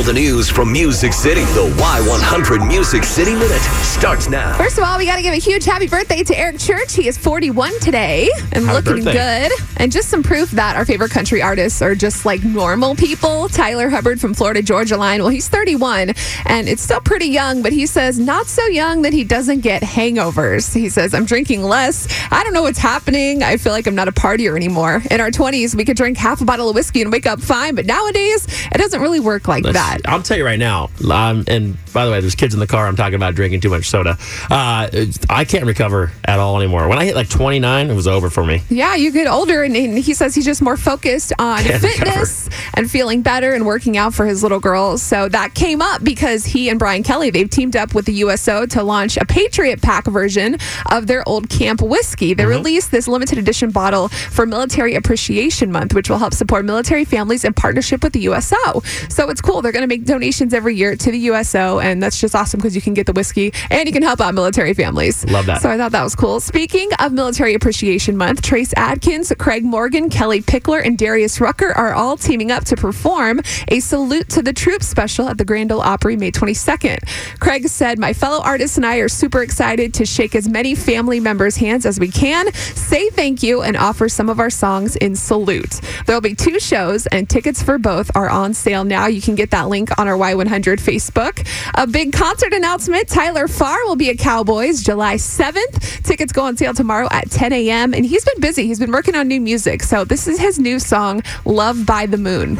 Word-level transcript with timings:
All 0.00 0.06
the 0.06 0.14
news 0.14 0.48
from 0.48 0.72
Music 0.72 1.12
City. 1.12 1.42
The 1.52 1.68
Y100 1.76 2.66
Music 2.66 3.04
City 3.04 3.34
Minute 3.34 3.60
starts 3.82 4.30
now. 4.30 4.56
First 4.56 4.78
of 4.78 4.84
all, 4.84 4.96
we 4.96 5.04
got 5.04 5.16
to 5.16 5.22
give 5.22 5.34
a 5.34 5.36
huge 5.36 5.66
happy 5.66 5.88
birthday 5.88 6.22
to 6.22 6.38
Eric 6.38 6.58
Church. 6.58 6.94
He 6.94 7.06
is 7.06 7.18
41 7.18 7.78
today 7.80 8.30
and 8.52 8.64
Happy 8.64 8.72
looking 8.88 9.04
birthday. 9.04 9.48
good. 9.50 9.52
And 9.76 9.92
just 9.92 10.08
some 10.08 10.22
proof 10.22 10.52
that 10.52 10.74
our 10.74 10.86
favorite 10.86 11.10
country 11.10 11.42
artists 11.42 11.82
are 11.82 11.94
just 11.94 12.24
like 12.24 12.42
normal 12.42 12.94
people. 12.94 13.48
Tyler 13.50 13.90
Hubbard 13.90 14.18
from 14.22 14.32
Florida 14.32 14.62
Georgia 14.62 14.96
Line. 14.96 15.20
Well, 15.20 15.28
he's 15.28 15.50
31 15.50 16.14
and 16.46 16.66
it's 16.66 16.80
still 16.82 17.02
pretty 17.02 17.26
young, 17.26 17.60
but 17.60 17.74
he 17.74 17.84
says 17.84 18.18
not 18.18 18.46
so 18.46 18.64
young 18.68 19.02
that 19.02 19.12
he 19.12 19.22
doesn't 19.22 19.60
get 19.60 19.82
hangovers. 19.82 20.72
He 20.74 20.88
says, 20.88 21.12
I'm 21.12 21.26
drinking 21.26 21.62
less. 21.62 22.08
I 22.32 22.42
don't 22.42 22.54
know 22.54 22.62
what's 22.62 22.78
happening. 22.78 23.42
I 23.42 23.58
feel 23.58 23.72
like 23.72 23.86
I'm 23.86 23.94
not 23.96 24.08
a 24.08 24.12
partier 24.12 24.56
anymore. 24.56 25.02
In 25.10 25.20
our 25.20 25.30
20s, 25.30 25.74
we 25.74 25.84
could 25.84 25.98
drink 25.98 26.16
half 26.16 26.40
a 26.40 26.46
bottle 26.46 26.70
of 26.70 26.74
whiskey 26.74 27.02
and 27.02 27.12
wake 27.12 27.26
up 27.26 27.38
fine, 27.42 27.74
but 27.74 27.84
nowadays, 27.84 28.46
it 28.72 28.78
doesn't 28.78 29.02
really 29.02 29.20
work 29.20 29.46
like 29.46 29.62
Let's- 29.64 29.74
that. 29.76 29.89
I'll 30.04 30.22
tell 30.22 30.36
you 30.36 30.44
right 30.44 30.58
now. 30.58 30.90
Um, 31.10 31.44
and 31.48 31.76
by 31.92 32.04
the 32.04 32.12
way, 32.12 32.20
there's 32.20 32.34
kids 32.34 32.54
in 32.54 32.60
the 32.60 32.66
car. 32.66 32.86
I'm 32.86 32.96
talking 32.96 33.14
about 33.14 33.34
drinking 33.34 33.60
too 33.60 33.70
much 33.70 33.88
soda. 33.88 34.16
Uh, 34.50 34.88
I 35.28 35.44
can't 35.44 35.64
recover 35.64 36.12
at 36.24 36.38
all 36.38 36.56
anymore. 36.60 36.88
When 36.88 36.98
I 36.98 37.04
hit 37.04 37.14
like 37.14 37.28
29, 37.28 37.90
it 37.90 37.94
was 37.94 38.06
over 38.06 38.30
for 38.30 38.44
me. 38.44 38.62
Yeah, 38.68 38.94
you 38.94 39.10
get 39.12 39.26
older, 39.26 39.62
and, 39.62 39.76
and 39.76 39.98
he 39.98 40.14
says 40.14 40.34
he's 40.34 40.44
just 40.44 40.62
more 40.62 40.76
focused 40.76 41.32
on 41.38 41.62
Can't 41.62 41.82
fitness 41.82 42.48
and 42.74 42.90
feeling 42.90 43.22
better 43.22 43.52
and 43.52 43.66
working 43.66 43.96
out 43.96 44.14
for 44.14 44.26
his 44.26 44.42
little 44.42 44.60
girl. 44.60 44.98
So 44.98 45.28
that 45.28 45.54
came 45.54 45.82
up 45.82 46.02
because 46.04 46.44
he 46.44 46.68
and 46.68 46.78
Brian 46.78 47.02
Kelly 47.02 47.30
they've 47.30 47.50
teamed 47.50 47.76
up 47.76 47.94
with 47.94 48.06
the 48.06 48.14
USO 48.14 48.66
to 48.66 48.82
launch 48.82 49.16
a 49.16 49.24
Patriot 49.24 49.82
Pack 49.82 50.06
version 50.06 50.56
of 50.90 51.06
their 51.06 51.28
old 51.28 51.48
camp 51.48 51.82
whiskey. 51.82 52.34
They 52.34 52.46
released 52.46 52.90
this 52.90 53.08
limited 53.08 53.38
edition 53.38 53.70
bottle 53.70 54.08
for 54.08 54.46
Military 54.46 54.94
Appreciation 54.94 55.72
Month, 55.72 55.94
which 55.94 56.08
will 56.08 56.18
help 56.18 56.34
support 56.34 56.64
military 56.64 57.04
families 57.04 57.44
in 57.44 57.52
partnership 57.52 58.02
with 58.02 58.12
the 58.12 58.20
USO. 58.20 58.82
So 59.08 59.28
it's 59.30 59.40
cool. 59.40 59.62
They're 59.62 59.72
going 59.80 59.88
to 59.88 59.96
make 59.96 60.04
donations 60.04 60.52
every 60.52 60.76
year 60.76 60.94
to 60.94 61.10
the 61.10 61.18
USO, 61.18 61.78
and 61.80 62.02
that's 62.02 62.20
just 62.20 62.34
awesome 62.34 62.58
because 62.58 62.74
you 62.74 62.82
can 62.82 62.92
get 62.92 63.06
the 63.06 63.12
whiskey 63.12 63.52
and 63.70 63.86
you 63.86 63.92
can 63.92 64.02
help 64.02 64.20
out 64.20 64.34
military 64.34 64.74
families. 64.74 65.24
Love 65.30 65.46
that. 65.46 65.62
So 65.62 65.70
I 65.70 65.76
thought 65.76 65.92
that 65.92 66.02
was 66.02 66.14
cool. 66.14 66.40
Speaking 66.40 66.90
of 66.98 67.12
Military 67.12 67.54
Appreciation 67.54 68.16
Month, 68.16 68.42
Trace 68.42 68.74
Adkins, 68.76 69.32
Craig 69.38 69.64
Morgan, 69.64 70.10
Kellie 70.10 70.42
Pickler, 70.42 70.84
and 70.84 70.98
Darius 70.98 71.40
Rucker 71.40 71.72
are 71.72 71.94
all 71.94 72.16
teaming 72.16 72.50
up 72.50 72.64
to 72.64 72.76
perform 72.76 73.40
a 73.68 73.80
Salute 73.80 74.28
to 74.30 74.42
the 74.42 74.52
Troops 74.52 74.86
special 74.86 75.28
at 75.28 75.38
the 75.38 75.44
Grand 75.44 75.72
Ole 75.72 75.80
Opry 75.80 76.16
May 76.16 76.30
22nd. 76.30 76.98
Craig 77.40 77.66
said, 77.68 77.98
My 77.98 78.12
fellow 78.12 78.42
artists 78.42 78.76
and 78.76 78.84
I 78.84 78.96
are 78.96 79.08
super 79.08 79.42
excited 79.42 79.94
to 79.94 80.04
shake 80.04 80.34
as 80.34 80.48
many 80.48 80.74
family 80.74 81.20
members' 81.20 81.56
hands 81.56 81.86
as 81.86 81.98
we 81.98 82.08
can, 82.08 82.52
say 82.52 83.08
thank 83.10 83.42
you, 83.42 83.62
and 83.62 83.76
offer 83.76 84.08
some 84.08 84.28
of 84.28 84.38
our 84.38 84.50
songs 84.50 84.96
in 84.96 85.16
salute. 85.16 85.80
There 86.04 86.14
will 86.14 86.20
be 86.20 86.34
two 86.34 86.60
shows, 86.60 87.06
and 87.06 87.28
tickets 87.30 87.62
for 87.62 87.78
both 87.78 88.10
are 88.14 88.28
on 88.28 88.52
sale 88.52 88.84
now. 88.84 89.06
You 89.06 89.22
can 89.22 89.34
get 89.34 89.50
that 89.52 89.69
link 89.70 89.88
on 89.98 90.06
our 90.06 90.16
Y100 90.16 90.76
Facebook. 90.78 91.46
A 91.74 91.86
big 91.86 92.12
concert 92.12 92.52
announcement 92.52 93.08
Tyler 93.08 93.48
Farr 93.48 93.78
will 93.86 93.96
be 93.96 94.10
at 94.10 94.18
Cowboys 94.18 94.82
July 94.82 95.14
7th. 95.14 96.02
Tickets 96.04 96.32
go 96.32 96.42
on 96.42 96.56
sale 96.56 96.74
tomorrow 96.74 97.08
at 97.10 97.30
10 97.30 97.52
a.m. 97.54 97.94
And 97.94 98.04
he's 98.04 98.24
been 98.24 98.40
busy. 98.40 98.66
He's 98.66 98.78
been 98.78 98.92
working 98.92 99.14
on 99.14 99.28
new 99.28 99.40
music. 99.40 99.82
So 99.82 100.04
this 100.04 100.26
is 100.26 100.38
his 100.38 100.58
new 100.58 100.78
song, 100.78 101.22
Love 101.46 101.86
by 101.86 102.04
the 102.04 102.18
Moon. 102.18 102.56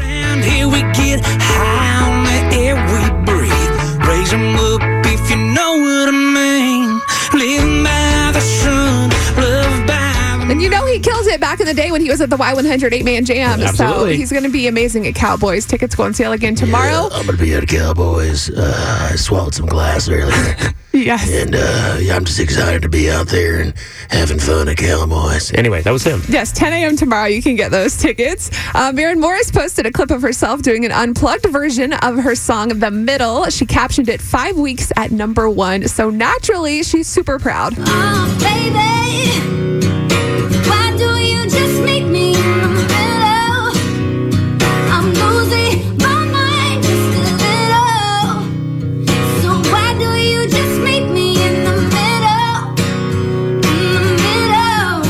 He 10.93 11.01
killed 11.01 11.27
it 11.27 11.41
back 11.41 11.61
in 11.61 11.67
the 11.67 11.75
day 11.75 11.91
when 11.91 12.01
he 12.01 12.09
was 12.11 12.21
at 12.21 12.31
the 12.31 12.37
Y100 12.37 12.93
eight 12.93 13.05
man 13.05 13.25
jam. 13.25 13.61
So 13.75 14.05
he's 14.07 14.31
going 14.31 14.45
to 14.45 14.51
be 14.51 14.67
amazing 14.67 15.07
at 15.07 15.15
Cowboys. 15.15 15.67
Tickets 15.67 15.95
go 15.95 16.05
on 16.05 16.15
sale 16.15 16.33
again 16.33 16.55
tomorrow. 16.55 17.09
I'm 17.13 17.27
gonna 17.27 17.39
be 17.39 17.55
at 17.55 17.67
Cowboys. 17.69 18.51
Uh, 18.51 19.09
I 19.13 19.17
swallowed 19.17 19.55
some 19.55 19.67
glass 19.67 20.09
earlier, 20.09 20.57
Yes. 20.93 21.31
and 21.33 21.55
uh, 21.55 21.99
yeah, 22.01 22.17
I'm 22.17 22.25
just 22.25 22.41
excited 22.41 22.83
to 22.83 22.89
be 22.89 23.11
out 23.11 23.29
there 23.29 23.61
and 23.61 23.75
having 24.11 24.39
fun 24.39 24.69
at 24.69 24.77
Cowboys. 24.77 25.53
Anyway, 25.53 25.83
that 25.83 25.91
was 25.93 26.03
him. 26.05 26.23
Yes, 26.29 26.53
10 26.53 26.73
a.m. 26.73 26.97
tomorrow. 26.97 27.27
You 27.27 27.43
can 27.43 27.55
get 27.57 27.71
those 27.71 27.97
tickets. 27.97 28.51
Uh, 28.75 28.93
Maren 28.93 29.21
Morris 29.21 29.51
posted 29.51 29.87
a 29.87 29.93
clip 29.93 30.11
of 30.11 30.23
herself 30.23 30.63
doing 30.63 30.85
an 30.85 30.93
unplugged 30.93 31.47
version 31.47 31.93
of 31.93 32.17
her 32.17 32.35
song 32.35 32.69
"The 32.81 32.91
Middle." 32.91 33.49
She 33.51 33.67
captioned 33.67 34.09
it 34.09 34.21
five 34.21 34.57
weeks 34.57 34.91
at 34.97 35.11
number 35.13 35.49
one. 35.49 35.87
So 35.89 36.11
naturally, 36.11 36.83
she's 36.83 37.07
super 37.07 37.39
proud. 37.39 37.75
Oh, 37.79 38.39
baby, 38.41 38.75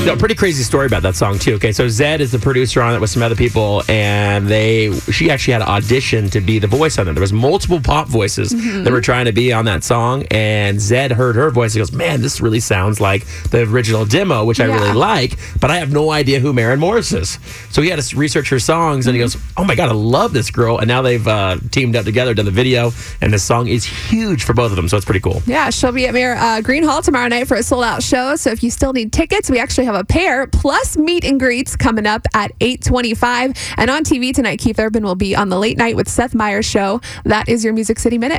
No, 0.07 0.17
pretty 0.17 0.35
crazy 0.35 0.63
story 0.63 0.87
about 0.87 1.03
that 1.03 1.15
song 1.15 1.39
too. 1.39 1.55
Okay, 1.55 1.73
so 1.73 1.85
Zedd 1.87 2.21
is 2.21 2.33
the 2.33 2.39
producer 2.39 2.81
on 2.81 2.95
it 2.95 3.01
with 3.01 3.11
some 3.11 3.23
other 3.23 3.37
people, 3.37 3.83
and 3.87 4.49
they 4.49 4.91
she 5.13 5.31
actually 5.31 5.53
had 5.53 5.63
an 5.63 5.69
audition 5.69 6.31
to 6.31 6.41
be 6.41 6.59
the 6.59 6.67
voice 6.67 6.99
on 6.99 7.07
it. 7.07 7.13
There 7.13 7.21
was 7.21 7.35
multiple 7.35 7.81
pop 7.81 8.09
voices 8.09 8.51
that 8.83 8.91
were 8.91 9.03
trying 9.03 9.27
to 9.27 9.33
be 9.33 9.53
on 9.53 9.67
that 9.67 9.85
song, 9.85 10.25
and 10.31 10.79
Zedd 10.79 11.13
heard 11.13 11.37
her 11.37 11.51
voice. 11.51 11.75
He 11.75 11.81
goes, 11.81 11.93
"Man, 11.93 12.23
this 12.23 12.41
really 12.41 12.61
sounds 12.61 12.99
like 12.99 13.27
the 13.51 13.63
original 13.71 14.07
demo, 14.07 14.47
which 14.47 14.59
I 14.59 14.65
really 14.65 14.95
like, 14.95 15.37
but 15.61 15.71
I 15.71 15.77
have 15.77 15.93
no 15.93 16.11
idea 16.11 16.41
who 16.41 16.55
Maren 16.55 16.81
Morris 16.81 17.13
is." 17.13 17.39
So 17.71 17.83
he 17.83 17.91
had 17.91 18.01
to 18.01 18.17
research 18.17 18.49
her 18.49 18.59
songs, 18.59 19.07
and 19.07 19.15
he 19.15 19.21
goes, 19.21 19.37
"Oh 19.59 19.65
my 19.65 19.75
god, 19.75 19.91
I 19.91 19.93
love 19.93 20.33
this 20.33 20.51
girl!" 20.51 20.79
And 20.79 20.89
now 20.89 21.03
they've 21.03 21.29
uh, 21.29 21.59
teamed 21.71 21.95
up 21.95 22.07
together, 22.07 22.33
done 22.33 22.47
the 22.47 22.51
video, 22.51 22.91
and 23.21 23.33
this 23.35 23.45
song 23.45 23.69
is 23.69 23.85
huge 23.85 24.45
for 24.45 24.55
both 24.55 24.73
of 24.73 24.77
them. 24.77 24.89
So 24.89 24.97
it's 24.97 25.05
pretty 25.05 25.21
cool. 25.21 25.43
Yeah, 25.47 25.69
she'll 25.69 25.93
be 25.93 26.07
at 26.07 26.15
Mayor 26.15 26.37
uh, 26.37 26.63
Green 26.63 26.85
Hall 26.85 27.03
tomorrow 27.03 27.29
night 27.29 27.47
for 27.47 27.59
a 27.59 27.63
sold 27.63 27.85
out 27.85 28.03
show. 28.03 28.35
So 28.37 28.51
if 28.51 28.63
you 28.63 28.71
still 28.71 28.95
need 28.95 29.13
tickets, 29.13 29.51
we 29.51 29.59
actually 29.59 29.90
have 29.91 30.01
a 30.01 30.05
pair 30.05 30.47
plus 30.47 30.97
meet 30.97 31.25
and 31.25 31.41
greets 31.41 31.75
coming 31.75 32.07
up 32.07 32.25
at 32.33 32.53
825. 32.61 33.55
And 33.77 33.91
on 33.91 34.05
TV 34.05 34.33
tonight, 34.33 34.61
Keith 34.61 34.79
Urban 34.79 35.03
will 35.03 35.17
be 35.17 35.35
on 35.35 35.49
the 35.49 35.59
late 35.59 35.77
night 35.77 35.97
with 35.97 36.09
Seth 36.09 36.33
Meyers 36.33 36.65
show. 36.65 37.01
That 37.25 37.49
is 37.49 37.65
your 37.65 37.73
Music 37.73 37.99
City 37.99 38.17
Minute. 38.17 38.39